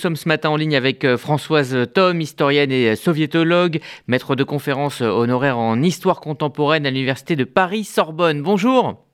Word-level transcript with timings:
Nous 0.00 0.02
sommes 0.02 0.14
ce 0.14 0.28
matin 0.28 0.50
en 0.50 0.56
ligne 0.56 0.76
avec 0.76 1.04
euh, 1.04 1.18
Françoise 1.18 1.76
Thom, 1.92 2.20
historienne 2.20 2.70
et 2.70 2.94
soviétologue, 2.94 3.80
maître 4.06 4.36
de 4.36 4.44
conférences 4.44 5.00
honoraire 5.00 5.58
en 5.58 5.82
histoire 5.82 6.20
contemporaine 6.20 6.86
à 6.86 6.90
l'Université 6.90 7.34
de 7.34 7.42
Paris-Sorbonne. 7.42 8.40
Bonjour. 8.40 9.04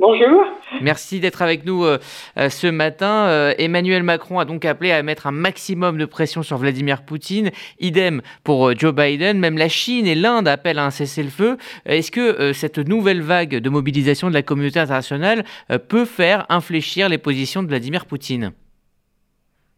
Bonjour. 0.00 0.42
Merci 0.82 1.20
d'être 1.20 1.42
avec 1.42 1.64
nous 1.64 1.84
euh, 1.84 1.98
euh, 2.38 2.48
ce 2.48 2.66
matin. 2.66 3.52
Emmanuel 3.56 4.02
Macron 4.02 4.40
a 4.40 4.44
donc 4.44 4.64
appelé 4.64 4.90
à 4.90 5.00
mettre 5.04 5.28
un 5.28 5.30
maximum 5.30 5.96
de 5.96 6.06
pression 6.06 6.42
sur 6.42 6.58
Vladimir 6.58 7.04
Poutine. 7.04 7.52
Idem 7.78 8.20
pour 8.42 8.76
Joe 8.76 8.92
Biden. 8.92 9.38
Même 9.38 9.56
la 9.56 9.68
Chine 9.68 10.08
et 10.08 10.16
l'Inde 10.16 10.48
appellent 10.48 10.80
à 10.80 10.86
un 10.86 10.90
cessez-le-feu. 10.90 11.56
Est-ce 11.84 12.10
que 12.10 12.52
cette 12.52 12.78
nouvelle 12.78 13.22
vague 13.22 13.58
de 13.58 13.70
mobilisation 13.70 14.28
de 14.28 14.34
la 14.34 14.42
communauté 14.42 14.80
internationale 14.80 15.44
peut 15.88 16.04
faire 16.04 16.46
infléchir 16.48 17.08
les 17.08 17.18
positions 17.18 17.62
de 17.62 17.68
Vladimir 17.68 18.06
Poutine? 18.06 18.50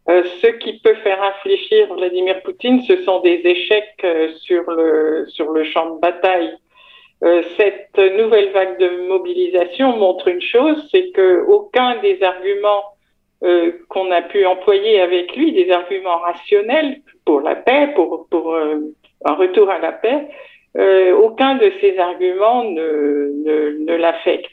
Euh, 0.09 0.23
ce 0.41 0.47
qui 0.47 0.79
peut 0.79 0.95
faire 0.95 1.21
infléchir 1.21 1.93
Vladimir 1.93 2.41
Poutine, 2.41 2.81
ce 2.81 3.03
sont 3.03 3.19
des 3.19 3.41
échecs 3.43 4.01
euh, 4.03 4.29
sur 4.41 4.63
le, 4.71 5.25
sur 5.27 5.51
le 5.51 5.63
champ 5.63 5.95
de 5.95 5.99
bataille. 5.99 6.51
Euh, 7.23 7.43
cette 7.57 7.97
nouvelle 8.17 8.51
vague 8.51 8.79
de 8.79 9.07
mobilisation 9.07 9.97
montre 9.97 10.29
une 10.29 10.41
chose, 10.41 10.87
c'est 10.91 11.11
que 11.11 11.45
aucun 11.47 11.97
des 11.97 12.21
arguments 12.23 12.83
qu'on 13.87 14.11
a 14.11 14.21
pu 14.21 14.45
employer 14.45 14.99
avec 14.99 15.33
lui, 15.33 15.53
des 15.53 15.71
arguments 15.71 16.17
rationnels 16.17 16.97
pour 17.23 17.39
la 17.39 17.55
paix, 17.55 17.93
pour, 17.95 18.27
pour 18.29 18.53
un 18.53 19.33
retour 19.33 19.69
à 19.69 19.79
la 19.79 19.93
paix, 19.93 20.27
aucun 21.13 21.55
de 21.55 21.71
ces 21.79 21.97
arguments 21.99 22.65
ne, 22.65 23.31
ne, 23.45 23.85
ne 23.85 23.95
l'affecte. 23.95 24.51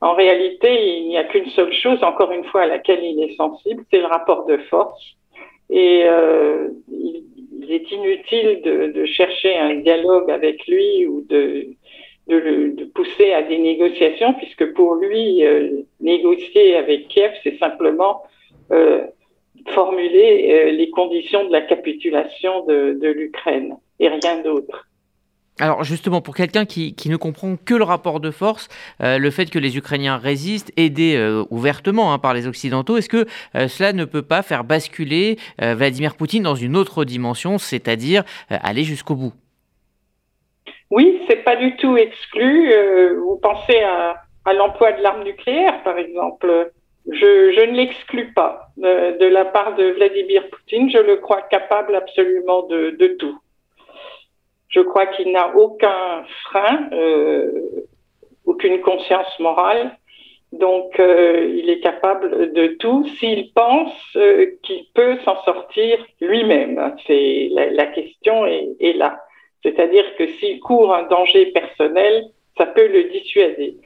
En 0.00 0.14
réalité, 0.14 0.98
il 0.98 1.08
n'y 1.08 1.18
a 1.18 1.24
qu'une 1.24 1.48
seule 1.50 1.72
chose, 1.72 2.02
encore 2.02 2.32
une 2.32 2.44
fois, 2.44 2.62
à 2.62 2.66
laquelle 2.66 3.04
il 3.04 3.22
est 3.22 3.36
sensible, 3.36 3.84
c'est 3.90 4.00
le 4.00 4.06
rapport 4.06 4.46
de 4.46 4.56
force. 4.70 5.16
Et 5.68 6.04
euh, 6.04 6.68
il, 6.90 7.24
est 7.70 7.92
inutile 7.92 8.62
de, 8.64 8.92
de, 8.92 9.04
chercher 9.04 9.56
un 9.56 9.76
dialogue 9.76 10.28
avec 10.28 10.66
lui 10.66 11.06
ou 11.06 11.24
de, 11.28 11.68
de, 12.26 12.74
de, 12.74 12.84
pousser 12.86 13.32
à 13.32 13.42
des 13.42 13.58
négociations, 13.58 14.32
puisque 14.34 14.72
pour 14.72 14.94
lui, 14.96 15.44
euh, 15.46 15.82
négocier 16.00 16.74
avec 16.74 17.06
Kiev, 17.08 17.32
c'est 17.44 17.58
simplement 17.58 18.22
euh, 18.72 19.06
formuler 19.68 20.50
euh, 20.50 20.72
les 20.72 20.90
conditions 20.90 21.46
de 21.46 21.52
la 21.52 21.60
capitulation 21.60 22.64
de 22.66 23.08
l'Ukraine 23.08 23.76
et 24.00 24.08
rien 24.08 24.40
d'autre. 24.42 24.89
Alors 25.60 25.84
justement, 25.84 26.22
pour 26.22 26.34
quelqu'un 26.34 26.64
qui, 26.64 26.94
ne 27.06 27.16
comprend 27.16 27.56
que 27.62 27.74
le 27.74 27.84
rapport 27.84 28.18
de 28.18 28.30
force, 28.30 28.68
euh, 29.02 29.18
le 29.18 29.30
fait 29.30 29.50
que 29.50 29.58
les 29.58 29.76
Ukrainiens 29.76 30.16
résistent, 30.16 30.72
aidés 30.78 31.16
euh, 31.16 31.44
ouvertement 31.50 32.14
hein, 32.14 32.18
par 32.18 32.32
les 32.32 32.48
Occidentaux, 32.48 32.96
est-ce 32.96 33.10
que 33.10 33.26
euh, 33.54 33.68
cela 33.68 33.92
ne 33.92 34.06
peut 34.06 34.22
pas 34.22 34.42
faire 34.42 34.64
basculer 34.64 35.36
Vladimir 35.58 36.16
Poutine 36.16 36.42
dans 36.42 36.54
une 36.54 36.76
autre 36.76 37.04
dimension, 37.04 37.58
c'est-à-dire 37.58 38.24
aller 38.48 38.84
jusqu'au 38.84 39.14
bout? 39.14 39.32
Oui, 40.90 41.20
c'est 41.28 41.44
pas 41.44 41.56
du 41.56 41.76
tout 41.76 41.96
exclu. 41.96 42.72
vous 43.18 43.38
pensez 43.42 43.80
à, 43.82 44.52
l'emploi 44.54 44.92
de 44.92 45.02
l'arme 45.02 45.24
nucléaire, 45.24 45.82
par 45.82 45.98
exemple. 45.98 46.72
Je, 47.10 47.66
ne 47.66 47.76
l'exclus 47.76 48.32
pas 48.32 48.70
de 48.78 49.26
la 49.26 49.44
part 49.44 49.76
de 49.76 49.90
Vladimir 49.92 50.48
Poutine. 50.50 50.90
Je 50.90 50.98
le 50.98 51.16
crois 51.16 51.42
capable 51.42 51.94
absolument 51.94 52.66
de 52.68 53.16
tout. 53.18 53.38
Je 54.70 54.80
crois 54.80 55.06
qu'il 55.06 55.32
n'a 55.32 55.54
aucun 55.56 56.24
frein, 56.44 56.88
euh, 56.92 57.50
aucune 58.46 58.80
conscience 58.80 59.38
morale. 59.40 59.96
Donc, 60.52 60.98
euh, 60.98 61.52
il 61.56 61.70
est 61.70 61.80
capable 61.80 62.52
de 62.52 62.68
tout 62.78 63.06
s'il 63.18 63.52
pense 63.52 63.92
euh, 64.16 64.46
qu'il 64.62 64.84
peut 64.94 65.18
s'en 65.24 65.42
sortir 65.44 66.04
lui-même. 66.20 66.94
C'est 67.06 67.48
la, 67.50 67.86
question 67.86 68.46
est, 68.46 68.68
est 68.80 68.92
là. 68.94 69.20
C'est-à-dire 69.62 70.04
que 70.16 70.26
s'il 70.26 70.60
court 70.60 70.94
un 70.94 71.04
danger 71.04 71.46
personnel, 71.46 72.26
ça 72.56 72.66
peut 72.66 72.88
le 72.88 73.04
dissuader. 73.04 73.76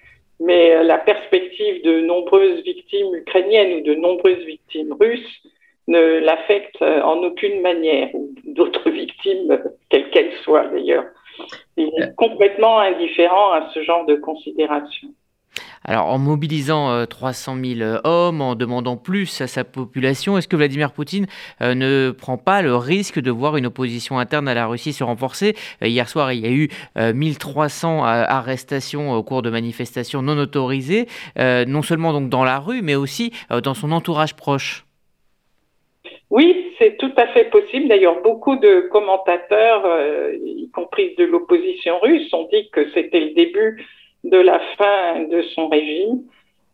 Mais 0.40 0.82
la 0.82 0.98
perspective 0.98 1.82
de 1.82 2.00
nombreuses 2.00 2.62
victimes 2.62 3.14
ukrainiennes 3.14 3.78
ou 3.78 3.80
de 3.82 3.94
nombreuses 3.94 4.44
victimes 4.44 4.94
russes 4.98 5.42
ne 5.88 6.18
l'affecte 6.20 6.82
en 6.82 7.18
aucune 7.18 7.60
manière, 7.60 8.08
ou 8.14 8.34
d'autres 8.44 8.90
victimes, 9.02 9.60
quelles 9.90 10.10
qu'elles 10.10 10.32
soient 10.42 10.66
d'ailleurs. 10.66 11.04
Il 11.76 11.90
est 11.98 12.14
complètement 12.16 12.78
indifférent 12.78 13.52
à 13.52 13.68
ce 13.74 13.82
genre 13.82 14.06
de 14.06 14.14
considération. 14.14 15.08
Alors, 15.86 16.06
en 16.06 16.18
mobilisant 16.18 17.04
300 17.06 17.56
euh, 17.56 17.74
000 17.76 18.00
hommes, 18.04 18.40
en 18.40 18.54
demandant 18.54 18.96
plus 18.96 19.40
à 19.42 19.46
sa 19.46 19.64
population, 19.64 20.38
est-ce 20.38 20.48
que 20.48 20.56
Vladimir 20.56 20.92
Poutine 20.92 21.26
euh, 21.60 21.74
ne 21.74 22.10
prend 22.10 22.38
pas 22.38 22.62
le 22.62 22.74
risque 22.74 23.20
de 23.20 23.30
voir 23.30 23.58
une 23.58 23.66
opposition 23.66 24.18
interne 24.18 24.48
à 24.48 24.54
la 24.54 24.66
Russie 24.66 24.94
se 24.94 25.04
renforcer? 25.04 25.54
Euh, 25.82 25.88
Hier 25.88 26.08
soir, 26.08 26.32
il 26.32 26.40
y 26.40 26.46
a 26.46 26.50
eu 26.50 26.70
1300 26.96 28.02
arrestations 28.04 29.12
au 29.12 29.22
cours 29.22 29.42
de 29.42 29.50
manifestations 29.50 30.22
non 30.22 30.38
autorisées, 30.38 31.06
non 31.36 31.82
seulement 31.82 32.12
donc 32.12 32.28
dans 32.28 32.44
la 32.44 32.58
rue, 32.58 32.82
mais 32.82 32.94
aussi 32.94 33.32
dans 33.62 33.74
son 33.74 33.92
entourage 33.92 34.34
proche. 34.34 34.84
Oui, 36.34 36.74
c'est 36.78 36.96
tout 36.96 37.12
à 37.16 37.28
fait 37.28 37.44
possible. 37.44 37.86
D'ailleurs, 37.86 38.20
beaucoup 38.20 38.56
de 38.56 38.88
commentateurs, 38.90 39.86
euh, 39.86 40.32
y 40.44 40.68
compris 40.70 41.14
de 41.14 41.22
l'opposition 41.22 42.00
russe, 42.00 42.34
ont 42.34 42.48
dit 42.52 42.68
que 42.72 42.90
c'était 42.90 43.20
le 43.20 43.34
début 43.34 43.86
de 44.24 44.38
la 44.38 44.58
fin 44.76 45.20
de 45.30 45.42
son 45.54 45.68
régime. 45.68 46.24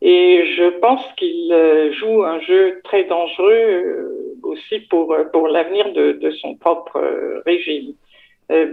Et 0.00 0.47
je 0.56 0.78
pense 0.78 1.03
qu'il 1.19 1.53
euh, 1.53 1.93
joue 1.93 2.25
un 2.25 2.41
jeu 2.41 2.81
très 2.84 3.04
dangereux 3.04 3.53
euh, 3.53 4.38
aussi 4.44 4.81
pour, 4.88 5.15
l'avenir 5.47 5.93
de, 5.93 6.31
son 6.41 6.54
propre 6.54 6.99
régime, 7.44 7.93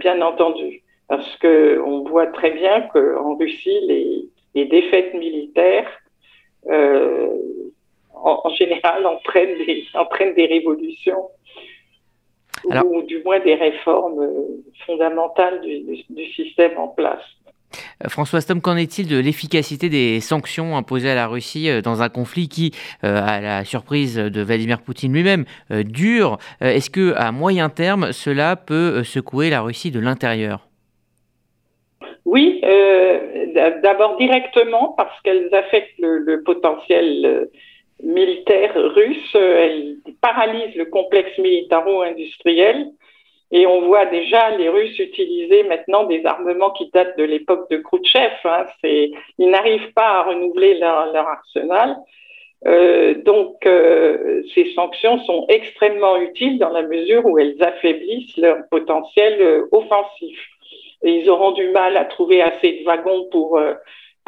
bien 0.00 0.22
entendu. 0.22 0.82
Parce 1.06 1.36
qu'on 1.36 2.02
voit 2.08 2.28
très 2.28 2.52
bien 2.52 2.80
qu'en 2.94 3.36
Russie, 3.36 4.30
les 4.54 4.64
défaites 4.64 5.12
militaires 5.12 5.90
en, 8.24 8.50
général 8.50 9.06
entraîne 9.06 10.34
des, 10.34 10.46
révolutions. 10.46 11.28
Ou 12.64 13.02
du 13.02 13.22
moins 13.22 13.38
des 13.40 13.54
réformes 13.54 14.20
euh, 14.20 14.64
fondamentales 14.84 15.60
du, 15.60 16.24
système 16.34 16.76
en 16.76 16.88
place. 16.88 17.22
Euh, 18.04 18.08
François 18.08 18.40
Stom, 18.40 18.60
qu'en 18.60 18.76
est-il 18.76 19.06
de 19.06 19.18
l'efficacité 19.18 19.88
des 19.88 20.20
sanctions 20.20 20.76
imposées 20.76 21.10
à 21.10 21.14
la 21.14 21.28
Russie 21.28 21.70
euh, 21.70 21.82
dans 21.82 22.02
un 22.02 22.08
conflit 22.08 22.48
qui, 22.48 22.72
à 23.02 23.40
la 23.40 23.64
surprise 23.64 24.16
de 24.16 24.42
Vladimir 24.42 24.80
Poutine 24.80 25.12
lui-même, 25.12 25.44
dure? 25.70 26.38
Est-ce 26.60 26.90
que 26.90 27.14
à 27.14 27.30
moyen 27.30 27.68
terme, 27.68 28.12
cela 28.12 28.56
peut 28.56 29.04
secouer 29.04 29.50
la 29.50 29.60
Russie 29.60 29.92
de 29.92 30.00
l'intérieur? 30.00 30.66
Oui, 32.24 32.60
d'abord 33.82 34.16
directement 34.18 34.94
parce 34.96 35.18
qu'elles 35.22 35.54
affectent 35.54 35.98
le, 35.98 36.18
le 36.18 36.42
potentiel 36.42 37.48
militaire 38.02 38.74
russe. 38.74 39.34
Elle 39.34 39.96
paralyse 40.20 40.74
le 40.76 40.86
complexe 40.86 41.36
militaro-industriel. 41.38 42.88
Et 43.50 43.66
on 43.66 43.86
voit 43.86 44.04
déjà 44.06 44.56
les 44.56 44.68
Russes 44.68 44.98
utiliser 44.98 45.62
maintenant 45.62 46.04
des 46.04 46.24
armements 46.26 46.70
qui 46.70 46.90
datent 46.92 47.16
de 47.16 47.24
l'époque 47.24 47.70
de 47.70 47.78
Khrouchtchev. 47.78 48.34
Hein. 48.44 48.66
Ils 48.84 49.50
n'arrivent 49.50 49.92
pas 49.94 50.18
à 50.18 50.22
renouveler 50.24 50.74
leur, 50.78 51.16
arsenal. 51.16 51.96
Euh, 52.66 53.14
donc, 53.22 53.64
euh, 53.64 54.42
ces 54.54 54.72
sanctions 54.74 55.18
sont 55.24 55.46
extrêmement 55.48 56.20
utiles 56.20 56.58
dans 56.58 56.70
la 56.70 56.82
mesure 56.82 57.24
où 57.24 57.38
elles 57.38 57.56
affaiblissent 57.62 58.36
leur 58.36 58.58
potentiel 58.70 59.40
euh, 59.40 59.68
offensif. 59.72 60.38
Ils 61.02 61.30
auront 61.30 61.52
du 61.52 61.70
mal 61.70 61.96
à 61.96 62.04
trouver 62.04 62.42
assez 62.42 62.80
de 62.80 62.84
wagons 62.84 63.28
pour 63.30 63.58
euh, 63.58 63.74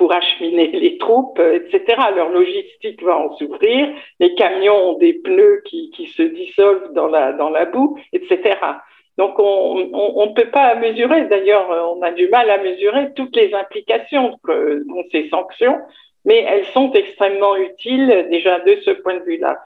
pour 0.01 0.15
acheminer 0.15 0.69
les 0.85 0.97
troupes, 0.97 1.39
etc. 1.39 1.83
Leur 2.17 2.31
logistique 2.31 3.03
va 3.03 3.19
en 3.19 3.37
souffrir. 3.37 3.87
Les 4.19 4.35
camions 4.35 4.93
ont 4.93 4.99
des 4.99 5.13
pneus 5.13 5.63
qui, 5.67 5.91
se 6.17 6.23
dissolvent 6.23 6.95
dans 6.95 7.09
la, 7.09 7.35
dans 7.35 7.51
la 7.51 7.67
boue, 7.67 7.99
etc. 8.15 8.57
Donc 9.19 9.39
on 9.39 10.27
ne 10.27 10.33
peut 10.33 10.51
pas 10.51 10.75
mesurer, 10.77 11.27
d'ailleurs 11.27 11.69
on 11.95 12.01
a 12.01 12.11
du 12.13 12.29
mal 12.29 12.49
à 12.49 12.57
mesurer 12.57 13.13
toutes 13.13 13.37
les 13.37 13.53
implications 13.53 14.39
de 14.49 15.05
ces 15.13 15.29
sanctions, 15.29 15.79
mais 16.25 16.39
elles 16.39 16.65
sont 16.67 16.91
extrêmement 16.93 17.55
utiles 17.57 18.29
déjà 18.31 18.61
de 18.61 18.79
ce 18.83 18.93
point 18.93 19.17
de 19.17 19.25
vue-là. 19.25 19.59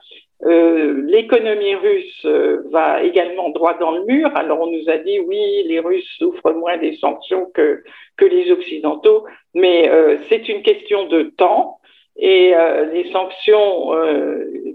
Euh, 0.45 1.01
l'économie 1.07 1.73
russe 1.73 2.23
euh, 2.25 2.61
va 2.69 3.01
également 3.01 3.49
droit 3.49 3.73
dans 3.79 3.91
le 3.91 4.05
mur. 4.05 4.29
Alors 4.35 4.61
on 4.61 4.67
nous 4.67 4.89
a 4.89 4.97
dit 4.97 5.19
oui, 5.19 5.63
les 5.65 5.79
Russes 5.79 6.07
souffrent 6.19 6.53
moins 6.53 6.77
des 6.77 6.93
sanctions 6.97 7.49
que, 7.53 7.83
les 8.21 8.51
Occidentaux, 8.51 9.25
mais 9.55 9.89
euh, 9.89 10.17
c'est 10.29 10.47
une 10.47 10.61
question 10.61 11.07
de 11.07 11.23
temps 11.23 11.79
et 12.17 12.53
les 12.93 13.11
sanctions 13.11 13.91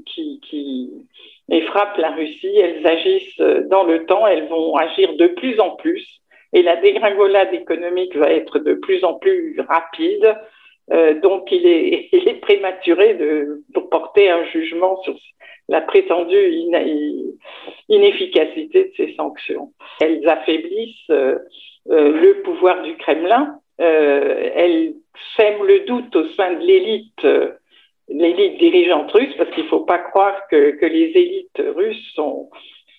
qui, 0.05 0.93
frappent 1.69 1.97
la 1.97 2.11
Russie, 2.11 2.55
elles 2.59 2.87
agissent 2.87 3.41
dans 3.71 3.85
le 3.85 4.05
temps, 4.05 4.27
elles 4.27 4.47
vont 4.49 4.77
agir 4.77 5.15
de 5.15 5.29
plus 5.29 5.59
en 5.59 5.71
plus 5.71 6.21
et 6.53 6.63
la 6.63 6.77
dégringolade 6.77 7.55
économique 7.55 8.15
va 8.15 8.31
être 8.31 8.59
de 8.59 8.75
plus 8.75 9.05
en 9.05 9.15
plus 9.15 9.59
rapide. 9.67 10.37
donc 11.23 11.51
il 11.53 11.65
est, 11.67 12.41
prématuré 12.43 13.15
de 13.15 13.63
porter 13.91 14.29
un 14.29 14.45
jugement 14.45 15.01
sur 15.03 15.17
la 15.71 15.81
prétendue 15.81 16.67
inefficacité 17.89 18.85
de 18.87 18.93
ces 18.97 19.15
sanctions. 19.15 19.73
Elles 20.01 20.29
affaiblissent 20.29 21.11
euh, 21.11 21.39
euh, 21.91 22.21
le 22.21 22.43
pouvoir 22.43 22.83
du 22.83 22.97
Kremlin, 22.97 23.61
euh, 23.81 24.51
elles 24.57 24.95
sèment 25.37 25.65
le 25.65 25.81
doute 25.87 26.15
au 26.17 26.27
sein 26.31 26.55
de 26.55 26.65
l'élite, 26.67 27.25
dirigeante 28.59 29.13
russe, 29.13 29.33
parce 29.39 29.51
qu'il 29.51 29.63
ne 29.63 29.69
faut 29.69 29.85
pas 29.85 29.99
croire 29.99 30.35
que, 30.51 30.73
que, 30.73 30.87
les 30.87 31.13
élites 31.15 31.63
russes 31.77 32.13
sont, 32.15 32.51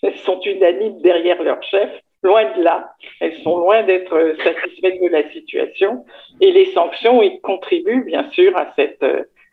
sont 0.23 0.39
unanimes 0.39 1.01
derrière 1.01 1.43
leur 1.43 1.61
chef. 1.63 1.89
Loin 2.23 2.45
de 2.55 2.63
là, 2.63 2.93
elles 3.19 3.37
sont 3.41 3.57
loin 3.57 3.83
d'être 3.83 4.35
satisfaites 4.43 5.01
de 5.01 5.07
la 5.09 5.29
situation 5.31 6.05
et 6.39 6.51
les 6.51 6.67
sanctions 6.67 7.21
y 7.21 7.41
contribuent 7.41 8.05
bien 8.05 8.29
sûr 8.29 8.55
à 8.55 8.71
cette, 8.75 9.03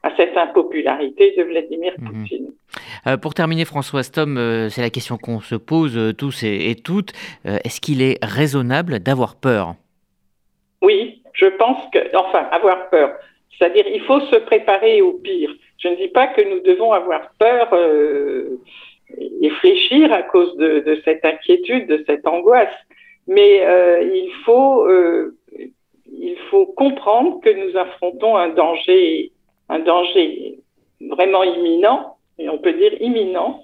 à 0.08 0.16
cette 0.16 0.36
impopularité 0.36 1.34
de 1.36 1.42
Vladimir 1.44 1.92
mhm. 1.98 2.08
Poutine. 2.08 2.52
Euh, 3.06 3.16
pour 3.16 3.34
terminer, 3.34 3.64
François 3.64 4.02
Stom, 4.02 4.36
euh, 4.36 4.68
c'est 4.68 4.82
la 4.82 4.90
question 4.90 5.16
qu'on 5.16 5.40
se 5.40 5.54
pose 5.54 5.96
euh, 5.96 6.12
tous 6.12 6.42
et, 6.42 6.74
toutes. 6.74 7.12
Est-ce 7.44 7.80
qu'il 7.80 8.02
est 8.02 8.18
raisonnable 8.22 9.00
d'avoir 9.00 9.36
peur? 9.36 9.74
Oui, 10.82 11.22
je 11.32 11.46
pense 11.46 11.78
que, 11.92 11.98
enfin, 12.16 12.46
avoir 12.50 12.88
peur. 12.90 13.14
C'est-à-dire, 13.56 13.84
il 13.92 14.00
faut 14.02 14.20
se 14.20 14.36
préparer 14.36 15.02
au 15.02 15.14
pire. 15.14 15.50
Je 15.78 15.88
ne 15.88 15.96
dis 15.96 16.08
pas 16.08 16.28
que 16.28 16.42
nous 16.42 16.60
devons 16.60 16.92
avoir 16.92 17.30
peur 17.38 17.68
et 19.40 19.50
fléchir 19.60 20.12
à 20.12 20.22
cause 20.22 20.56
de, 20.56 20.80
de, 20.80 21.00
cette 21.04 21.24
inquiétude, 21.24 21.88
de 21.88 22.04
cette 22.06 22.26
angoisse, 22.26 22.74
mais 23.26 23.64
il 24.02 24.32
faut 24.44 24.86
il 26.10 26.36
faut 26.50 26.66
comprendre 26.66 27.40
que 27.40 27.50
nous 27.50 27.76
affrontons 27.76 28.36
un 28.36 28.48
danger 28.48 29.32
un 29.68 29.80
danger 29.80 30.58
vraiment 31.00 31.44
imminent, 31.44 32.16
et 32.38 32.48
on 32.48 32.58
peut 32.58 32.72
dire 32.72 32.92
imminent, 33.00 33.62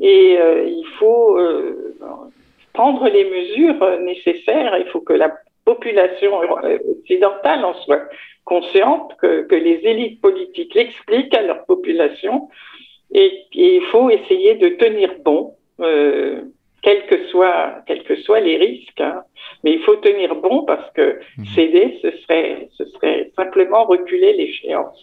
et 0.00 0.36
euh, 0.38 0.64
il 0.64 0.86
faut 0.98 1.38
euh, 1.38 1.94
prendre 2.72 3.08
les 3.08 3.24
mesures 3.24 3.98
nécessaires. 4.00 4.76
Il 4.78 4.86
faut 4.92 5.00
que 5.00 5.12
la 5.12 5.32
population 5.64 6.40
occidentale 6.90 7.64
en 7.64 7.74
soit 7.82 8.08
consciente, 8.44 9.12
que, 9.20 9.42
que 9.42 9.54
les 9.54 9.80
élites 9.84 10.20
politiques 10.20 10.74
l'expliquent 10.74 11.34
à 11.34 11.42
leur 11.42 11.64
population, 11.66 12.48
et, 13.12 13.44
il 13.52 13.82
faut 13.90 14.10
essayer 14.10 14.54
de 14.54 14.68
tenir 14.70 15.10
bon. 15.24 15.54
Euh, 15.80 16.42
quels 16.82 17.06
que 17.06 17.26
soient, 17.28 17.82
quels 17.86 18.04
que 18.04 18.16
soient 18.16 18.40
les 18.40 18.56
risques. 18.56 19.00
Hein. 19.00 19.22
Mais 19.64 19.72
il 19.72 19.80
faut 19.80 19.96
tenir 19.96 20.36
bon 20.36 20.64
parce 20.64 20.90
que 20.92 21.20
mmh. 21.36 21.44
céder, 21.54 21.98
ce 22.02 22.10
serait, 22.18 22.68
ce 22.78 22.84
serait 22.86 23.32
simplement 23.36 23.84
reculer 23.84 24.32
l'échéance. 24.34 24.98